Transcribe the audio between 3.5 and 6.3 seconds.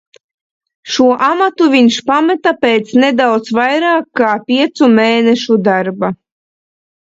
vairāk kā piecu mēnešu darba.